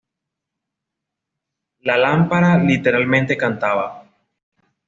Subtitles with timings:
[1.81, 4.03] La lámpara, literalmente, cantaba.